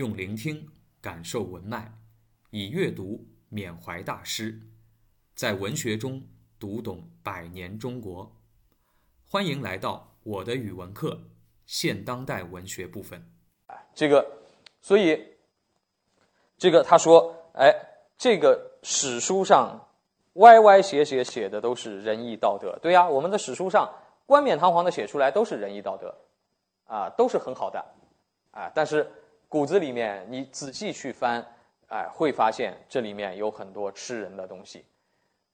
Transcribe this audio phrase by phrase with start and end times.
[0.00, 0.66] 用聆听
[1.02, 1.92] 感受文脉，
[2.48, 4.58] 以阅读缅怀大师，
[5.34, 6.22] 在文学中
[6.58, 8.34] 读懂百年中国。
[9.28, 11.20] 欢迎来到我的语文课
[11.66, 13.22] 现当代文学部分。
[13.94, 14.26] 这个，
[14.80, 15.22] 所以
[16.56, 17.70] 这个他说，哎，
[18.16, 19.86] 这个史书上
[20.36, 23.86] 歪歪斜斜写的都是仁义道德，对呀，我们的史书上
[24.24, 26.16] 冠冕堂皇的写出来都是仁义道德，
[26.86, 27.84] 啊，都是很好的，
[28.52, 29.06] 啊，但是。
[29.50, 31.44] 骨子里面，你仔细去翻，
[31.88, 34.84] 哎，会发现这里面有很多吃人的东西，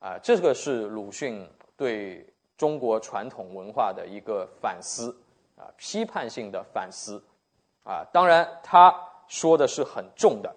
[0.00, 5.16] 啊，这个是鲁迅对中国传统文化的一个反思，
[5.56, 7.22] 啊，批判性的反思，
[7.84, 8.92] 啊，当然他
[9.28, 10.56] 说的是很重的，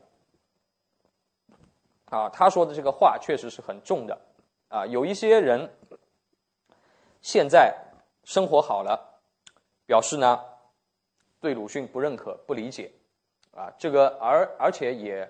[2.05, 4.19] 啊，他说的这个话确实是很重的，
[4.67, 5.71] 啊，有一些人
[7.21, 7.71] 现在
[8.23, 9.21] 生活好了，
[9.85, 10.43] 表示呢
[11.39, 12.91] 对鲁迅不认可、不理解。
[13.57, 15.27] 啊，这个而而且也，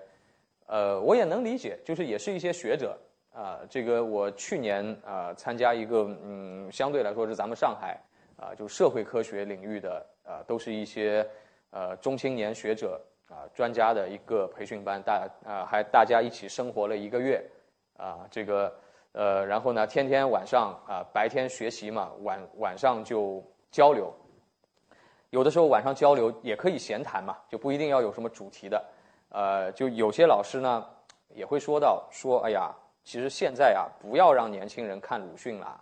[0.66, 2.94] 呃，我也能理解，就是也是一些学者
[3.32, 3.58] 啊。
[3.70, 7.98] 这个我去年啊参加一个嗯，相对来说是咱们上海
[8.36, 11.26] 啊，就社会科学领域的啊，都是一些
[11.70, 17.42] 呃中青年学者啊专家的一个培训班，大啊还大家一起生活了一个月
[17.96, 18.70] 啊，这个
[19.12, 24.12] 呃，然后呢，天天晚上啊白天学习嘛，晚晚上就交流。
[25.30, 28.82] 有的时候晚上交流也可以闲谈嘛，就不一定要有什么主题的。
[29.30, 30.84] 呃，就有些老师呢
[31.34, 35.78] 也会说到说，哎呀，其实现在啊，不要让年轻人看鲁迅了。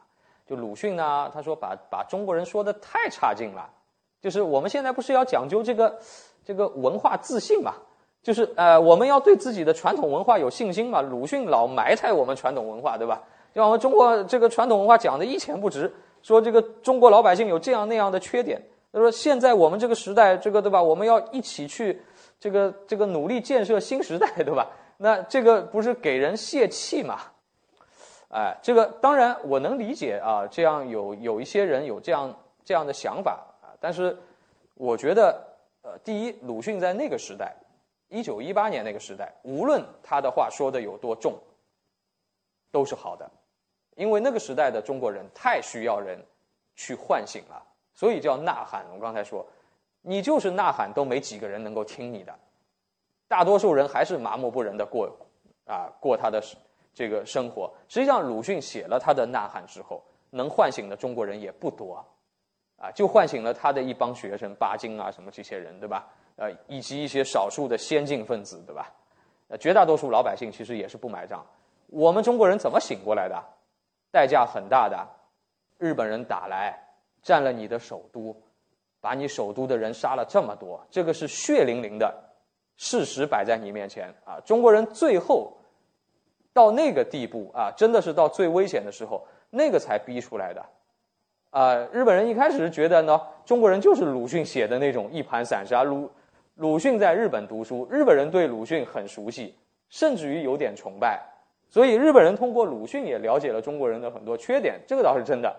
[0.47, 3.69] 就鲁迅呢，他说把把中国人说的太差劲了。
[4.21, 5.97] 就是我们现在不是要讲究这个
[6.45, 7.75] 这个文化自信嘛？
[8.23, 11.01] 就是呃，我们要对自己的传统文化有信心嘛。
[11.01, 13.23] 鲁迅老埋汰我们传统文化，对吧？
[13.55, 18.61] 就我们中国这个传统文化讲的一钱不值，说这个中国老百姓有这样那样的缺点。
[18.97, 20.83] 他说：“现在我们这个时代，这个对吧？
[20.83, 22.01] 我们要一起去，
[22.41, 24.71] 这个这个努力建设新时代，对吧？
[24.97, 27.21] 那这个不是给人泄气嘛？
[28.31, 33.77] 哎，这个当然我能理解啊，这样有有一些人有这样这样的想法啊。
[33.79, 34.17] 但是
[34.73, 35.47] 我觉得，
[35.83, 37.55] 呃，第一，鲁迅在那个时代，
[38.09, 41.39] 一九一八年那个时代，无论他的话说的有多重，
[42.73, 43.31] 都是好的，
[43.95, 46.19] 因为那个时代的中国人太需要人
[46.75, 47.63] 去唤醒了。”
[47.97, 48.87] 所以叫呐喊。
[48.95, 49.45] 我刚才说，
[50.03, 52.33] 你就是呐喊，都没几个人能够听你的，
[53.27, 55.11] 大多数人还是麻木不仁的过，
[55.65, 56.41] 啊，过他的
[56.95, 57.69] 这个生活。
[57.89, 62.05] 实际上，鲁迅写了他的呐喊之后，能唤醒的中国人也不多，
[62.77, 66.07] 啊，就唤醒了他的一帮学生，巴金啊什么这些人，对吧？
[66.37, 68.93] 呃，以及一些少数的先进分子，对吧？
[69.49, 71.45] 呃，绝大多数老百姓其实也是不买账。
[71.87, 73.43] 我们中国人怎么醒过来的？
[74.11, 75.07] 代价很大的，
[75.79, 76.79] 日本人打来。
[77.27, 78.41] 占了你的首都，
[79.01, 82.15] 把你首都的人杀了这么多，这个是血淋淋的
[82.77, 84.39] 事实摆在你面前啊！
[84.45, 85.53] 中国人最后
[86.53, 90.65] 到那个地步啊，真的是到最危险的时候，那个才逼出来的
[91.51, 91.75] 啊！
[91.93, 95.83] 日本人一开始觉得呢，中国人就是鲁迅写的那种一盘散沙。
[95.83, 96.09] 鲁
[96.55, 99.53] 鲁迅在日本读书，日本人对鲁迅很熟悉，
[99.89, 101.21] 甚至于有点崇拜，
[101.69, 105.53] 所以日本人通过鲁迅也了解了中国人的很多缺点，这个倒是真的。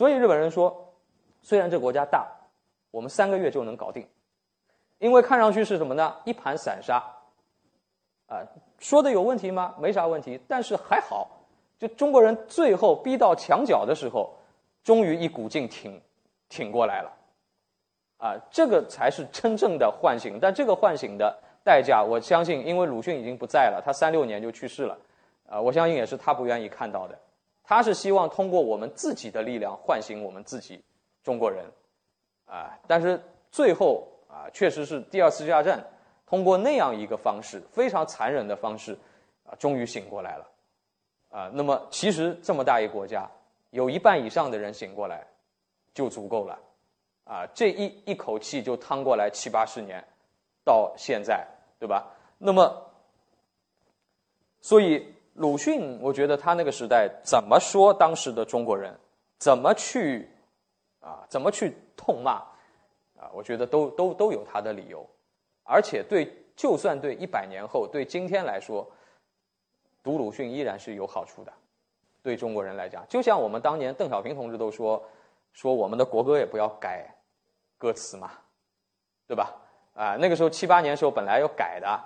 [0.00, 0.94] 所以日本人说，
[1.42, 2.26] 虽然这国家大，
[2.90, 4.08] 我们三个月就能搞定，
[4.96, 6.16] 因为看上去是什么呢？
[6.24, 7.04] 一盘散沙，
[8.26, 8.40] 啊，
[8.78, 9.74] 说的有问题吗？
[9.78, 11.28] 没啥问题，但是还好，
[11.78, 14.34] 就中国人最后逼到墙角的时候，
[14.82, 16.00] 终于一股劲挺
[16.48, 17.12] 挺过来了，
[18.16, 20.38] 啊，这个才是真正的唤醒。
[20.40, 24.98] 但这个唤醒的代价，我相信，因为鲁迅已经不在了，他三六年就去世了，
[25.46, 27.18] 啊，我相信也是他不愿意看到的。
[27.70, 30.82] 他是希望通过我们自己的力量唤醒我们自己
[31.22, 31.64] 中国人，
[32.44, 33.22] 啊，但是
[33.52, 35.80] 最后啊，确实是第二次世界大战
[36.26, 38.98] 通过那样一个方式，非常残忍的方式，
[39.44, 40.50] 啊，终于醒过来了，
[41.30, 43.30] 啊，那么其实这么大一个国家，
[43.70, 45.24] 有一半以上的人醒过来
[45.94, 46.58] 就足够了，
[47.22, 50.04] 啊，这一一口气就趟过来七八十年，
[50.64, 51.46] 到现在，
[51.78, 52.12] 对吧？
[52.36, 52.90] 那么，
[54.60, 55.14] 所以。
[55.34, 58.94] 鲁迅，我觉得他那个时代怎么说当时的中国人，
[59.38, 60.28] 怎么去
[61.00, 62.32] 啊，怎么去痛骂
[63.18, 65.08] 啊，我觉得都都都有他的理由，
[65.62, 68.86] 而且对，就算对一百年后，对今天来说，
[70.02, 71.52] 读鲁迅依然是有好处的，
[72.22, 75.02] 对中国人来讲，就像我们当年邓小平同志都说，
[75.52, 77.08] 说我们的国歌也不要改
[77.78, 78.32] 歌词嘛，
[79.26, 79.54] 对吧？
[79.94, 82.00] 啊，那个时候七八年时候本来要改的，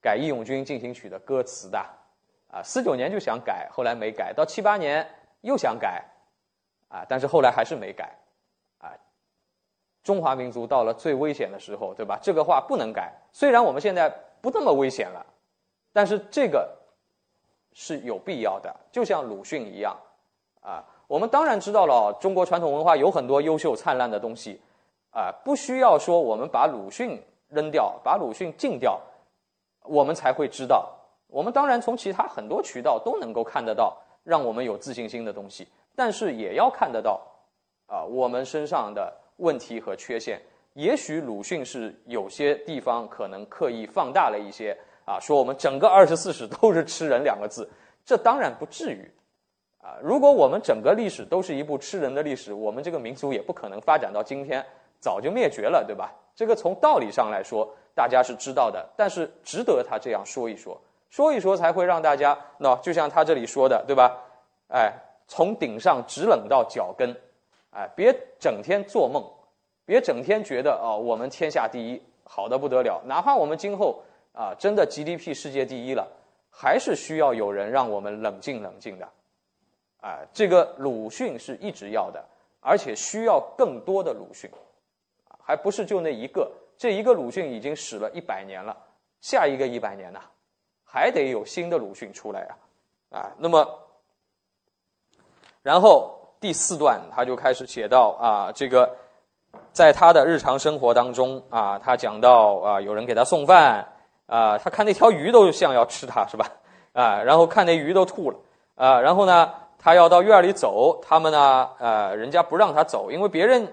[0.00, 1.84] 改《义勇军进行曲》的歌词的。
[2.52, 5.08] 啊，四九年就想改，后来没改；到七八年
[5.40, 6.04] 又想改，
[6.88, 8.14] 啊，但是后来还是没改，
[8.78, 8.92] 啊。
[10.02, 12.18] 中华民族到了最危险的时候，对吧？
[12.20, 13.10] 这个话不能改。
[13.32, 14.10] 虽然我们现在
[14.42, 15.24] 不那么危险了，
[15.94, 16.70] 但是这个
[17.72, 18.74] 是有必要的。
[18.90, 19.96] 就像鲁迅一样，
[20.60, 24.60] 啊，我们当然知道了，中国传统文化有很多优秀灿烂的东西，
[25.10, 27.18] 啊，不需要说我们把鲁迅
[27.48, 29.00] 扔掉，把鲁迅禁掉，
[29.84, 30.92] 我们才会知道。
[31.32, 37.20] 我们当然从其他很多渠道都能够看得到，让我们有自信心的东西，但是也要看得到，
[37.86, 39.12] 啊，我们身上的。
[39.38, 40.40] 问题和缺陷，
[40.74, 47.68] 也许鲁迅是有些地方可能刻意放大了一些啊，说我们整个二十四史都是吃人两个字，
[48.04, 49.10] 这当然不至于
[49.80, 49.98] 啊。
[50.00, 54.64] 如果我们整个历史都是一部吃人的历史，我们这个民族也不可能发展到今天，
[55.00, 56.12] 早就灭绝了，对吧？
[56.36, 60.80] 这个从道理上来说，大家是知道的，但是值得他这样说一说，
[61.12, 64.18] 说一说才会让大家，那就像他这里说的，对吧？
[64.68, 64.90] 哎，
[65.28, 67.14] 从顶上直冷到脚跟。
[67.70, 69.22] 哎，别整天做梦，
[69.84, 73.02] 别整天觉得啊，我们天下第一，好的不得了。
[73.04, 76.10] 哪怕我们今后啊，真的 GDP 世界第一了，
[76.50, 79.06] 还是需要有人让我们冷静冷静的。
[80.00, 82.24] 哎，这个鲁迅是一直要的，
[82.60, 84.50] 而且需要更多的鲁迅，
[85.44, 86.50] 还不是就那一个。
[86.78, 88.74] 这一个鲁迅已经使了一百年了，
[89.20, 90.20] 下一个一百年呢，
[90.92, 92.52] 还得有新的鲁迅出来啊。
[93.18, 93.66] 啊，那么，
[95.62, 96.18] 然后。
[96.42, 98.96] 第四段，他就开始写到啊，这个
[99.72, 103.86] 在他的日常生活当中啊，他讲到啊，有人给他送饭
[104.26, 106.50] 啊，他看那条鱼都像要吃他，是吧？
[106.94, 108.36] 啊，然后看那鱼都吐了
[108.74, 113.72] 啊，然后呢，他要到院里走，他们呢，呃，人家不让他走，因为别人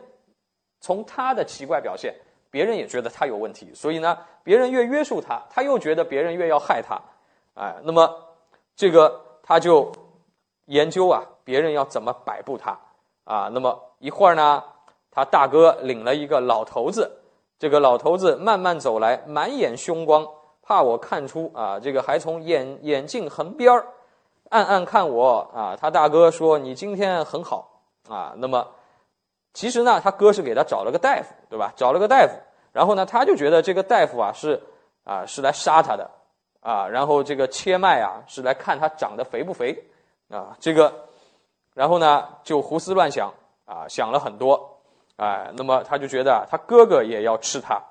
[0.80, 2.13] 从他的奇怪表现，
[2.51, 7.00] 别人也觉得他有问题，所以呢，别人越约束他，他又觉得别人越要害他，
[7.56, 8.10] 哎，那么
[8.75, 9.92] 这个他就
[10.66, 11.24] 研究啊。
[11.44, 12.78] 别人要怎么摆布他
[13.24, 13.50] 啊？
[13.51, 14.63] 那么一会儿呢，
[15.10, 17.12] 他大哥领了一个老头子，
[17.57, 20.28] 这个老头子慢慢走来，满眼凶光，
[20.62, 23.88] 怕我看出啊，这个还从眼眼镜横边儿
[24.50, 25.75] 暗暗看我啊。
[25.75, 28.68] 他大哥说：“你今天很好啊。”那么
[29.54, 31.74] 其实呢，他哥是给他找了个大夫，对吧？
[31.75, 32.34] 找了个大夫，
[32.72, 34.62] 然后呢，他就觉得这个大夫啊是
[35.04, 36.10] 啊是来杀他的
[36.62, 39.84] 啊，然后这个切脉啊是来看他长得肥不肥
[40.30, 41.06] 啊，这个。
[41.75, 44.81] 然后呢，就胡思乱想啊，想了很多，
[45.16, 47.81] 哎，那么他就觉得他哥哥也要吃他，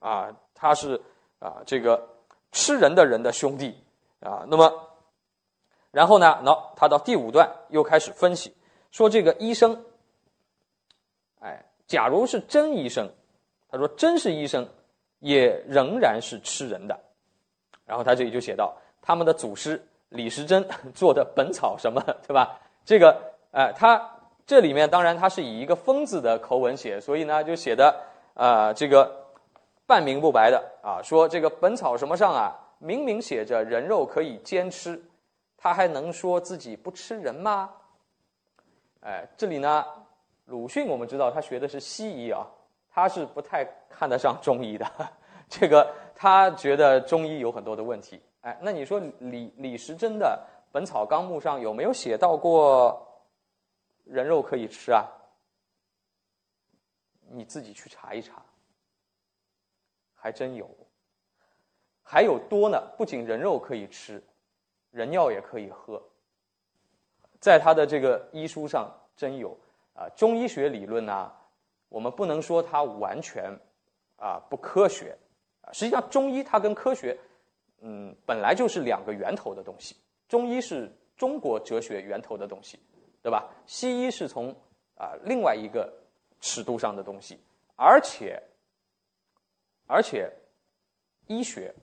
[0.00, 1.00] 啊，他是
[1.38, 2.06] 啊这个
[2.52, 3.82] 吃人的人的兄弟
[4.20, 4.44] 啊。
[4.48, 4.70] 那么，
[5.90, 8.54] 然后呢，那他到第五段又开始分析，
[8.90, 9.84] 说这个医生，
[11.90, 13.10] 假如是真医生，
[13.68, 14.64] 他说真是医生，
[15.18, 16.96] 也仍然是吃人的。
[17.84, 18.72] 然后他这里就写到
[19.02, 20.64] 他们的祖师李时珍
[20.94, 22.56] 做的《本草》什么，对吧？
[22.84, 23.20] 这个。
[23.50, 24.00] 哎，他
[24.46, 27.92] 这里面当然他是以一个疯子的口吻写，所以呢就写的
[28.34, 29.26] 啊这个
[29.84, 35.02] 半明不白的啊，说这个《本草》什么上啊，明明写着人肉可以煎吃，
[35.58, 37.70] 他还能说自己不吃人吗？
[39.00, 39.84] 哎，这里呢，
[40.50, 42.44] 鲁迅我们知道他学的是西医啊，
[42.90, 44.84] 他是不太看得上中医的，
[45.48, 48.20] 这个他觉得中医有很多的问题。
[48.40, 50.36] 哎，那你说李李时珍的
[50.72, 53.06] 《本草纲目》上有没有写到过？
[54.04, 55.06] 人肉可以吃啊，
[57.28, 58.42] 你自己去查一查，
[60.16, 60.68] 还真有，
[62.02, 62.82] 还有多呢。
[62.96, 64.20] 不仅人肉可以吃，
[64.90, 66.02] 人尿也可以喝。
[67.38, 69.56] 在他的这个医书上真有
[69.94, 70.08] 啊。
[70.16, 71.32] 中医学理论呢，
[71.88, 73.50] 我们不能说它完全
[74.16, 75.16] 啊不科学
[75.62, 75.72] 啊。
[75.72, 77.18] 实际上，中医它跟科学，
[77.80, 79.96] 嗯，本来就是两个源头的东西。
[80.28, 82.78] 中医是中国哲学源头的东西。
[83.22, 83.52] 对吧？
[83.66, 84.48] 西医是从
[84.94, 85.92] 啊另外一个
[86.40, 87.38] 尺度上的东西，
[87.76, 88.42] 而且
[89.86, 90.32] 而且
[91.26, 91.74] 医学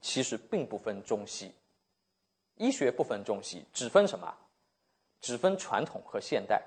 [0.00, 1.54] 其实并不分中西，
[2.56, 4.34] 医学不分中西，只分什么？
[5.20, 6.60] 只分传统和现代。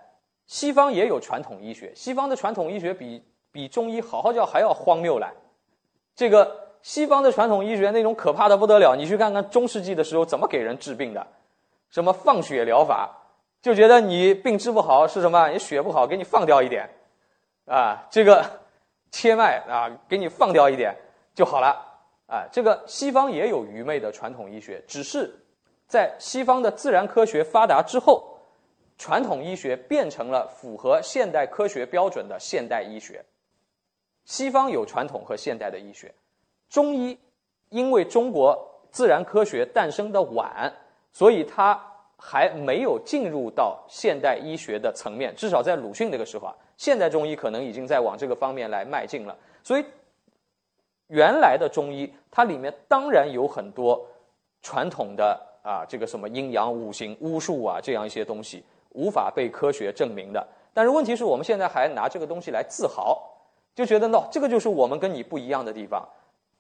[0.52, 5.32] 西方也有传统医学，西方的传统医学比比中医好好叫还要荒谬来。
[6.14, 11.26] 这个西方的传统医学那种可怕的不得了，你去看看中世纪的时候怎么给人治病的，
[11.90, 13.10] 什么放血疗法。
[13.62, 15.48] 就觉得你病治不好是什么？
[15.48, 16.90] 你血不好，给你放掉一点，
[17.66, 18.46] 啊，这个
[19.10, 20.94] 切脉啊，给你放掉一点
[21.34, 21.68] 就好了，
[22.28, 25.34] 啊，这个西方也有愚昧的传统医学，只是
[25.88, 28.31] 在西方的自然科学发达之后，
[29.02, 33.26] 传统医学变成了符合现代科学标准的现代医学。
[34.26, 36.14] 西方有传统和现代的医学，
[36.70, 37.18] 中医
[37.70, 38.56] 因为中国
[38.92, 40.72] 自然科学诞生的晚，
[41.12, 41.88] 所以它。
[42.24, 49.36] 还没有进入到现代医学的层面，至少在鲁迅那个时候啊，现代中医可能已经在往这个方面来迈进了。
[49.64, 49.84] 所以，
[51.08, 54.08] 原来的中医它里面当然有很多
[54.62, 58.64] 传统的啊，这个什么阴阳五行、巫术啊这样一些东西，
[58.94, 60.46] 无法被科学证明的。
[60.74, 63.22] 但是问题是我们现在还拿这个东西来自豪，
[63.76, 66.08] 就觉得 no，，这个就是我们跟你不一样的地方。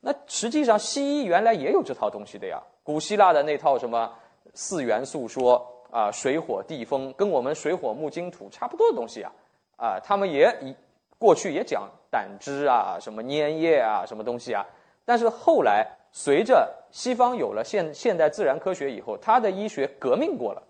[0.01, 4.11] 那实际上西医原来也有这套东西的呀，古希腊的那套什么
[4.53, 9.31] 四元素说啊，水火地风，跟我们水火木金土差不多的东西啊，
[9.77, 10.75] 啊，他们也以
[11.19, 14.65] 过去也讲胆汁啊，什么粘液啊，什么东西啊。
[15.05, 20.63] 但是后来随着西方有了现现代自然科学以后，它的医学革命过了，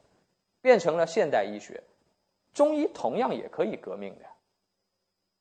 [0.62, 1.84] 变成了现代医学。
[2.54, 4.26] 中医同样也可以革命的，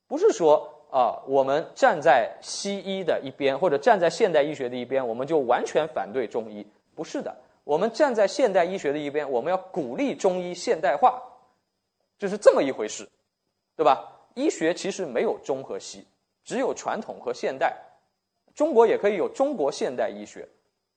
[0.07, 6.65] 不是说啊，我们站在西医的一边，或者站在现代医学的一边，我们就完全反对中医。
[6.95, 11.21] 不是的，我们站在现代医学的一边，我们要鼓励中医现代化，
[12.17, 13.07] 就是这么一回事，
[13.75, 14.07] 对吧？
[14.35, 16.07] 医学其实没有中和西，
[16.45, 17.75] 只有传统和现代。
[18.55, 20.47] 中国也可以有中国现代医学，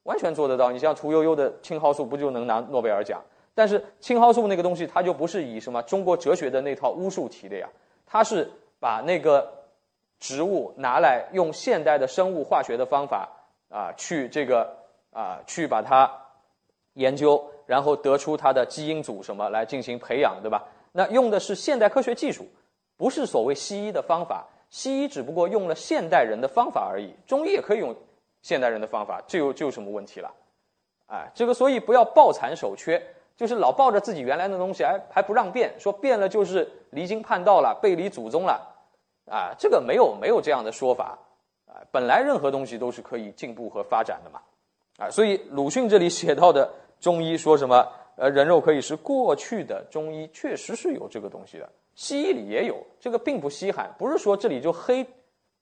[0.04, 0.70] 完全做得到。
[0.70, 3.20] 你像屠呦呦的青蒿素，不就能拿诺贝尔奖？
[3.54, 7.68] 但是青蒿素那个东西，它就不是以什么中国哲学的那套巫术提的呀，
[8.04, 9.50] 它是把那个
[10.18, 13.28] 植物拿来用现代的生物化学的方法
[13.68, 14.76] 啊，去这个
[15.12, 16.10] 啊，去把它
[16.94, 20.64] 研究，然后得出它的基因组什么来进行培养，对吧？
[20.92, 22.46] 那用的是现代科学技术，
[22.96, 24.46] 不是所谓西医的方法。
[24.70, 27.94] 西医只不过用了现代人的方法而已，中医也可以用
[28.42, 30.34] 现代人的方法，这有这有什么问题了？
[31.06, 33.00] 哎，这个所以不要抱残守缺。
[33.36, 38.60] 就是老抱着自己原来的东西，还还不让变，说变了就是离经叛道了，背离祖宗了，
[39.28, 41.18] 啊，这个没有没有这样的说法，
[41.66, 44.40] 啊，本来任何东西都是可以进步和发展的嘛，
[44.98, 55.04] 啊，所以鲁迅这里写到的中医说什么，呃，人肉可以是过去的中医确实是有这个东西的，西医里也有，这个并不稀罕，不是说这里就黑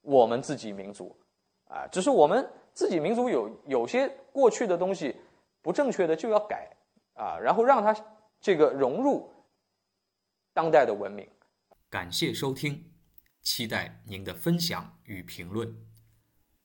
[0.03, 1.15] 我们自己民族，
[1.67, 5.15] 啊，只是我们自己民族有有些过去的东西
[5.63, 6.69] 不正确的就要改。
[7.13, 7.95] 啊，然后让它
[8.39, 9.31] 这个融入
[10.53, 11.29] 当代的文明。
[11.89, 12.91] 感谢收听，
[13.41, 15.75] 期待您的分享与评论。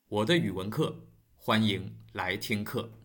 [0.08, 2.97] 我的语文课，欢迎来听课。